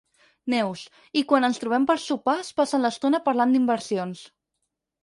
[0.53, 0.85] Neus—,
[1.21, 4.27] i quan ens trobem per sopar es passen l'estona parlant d'inversions.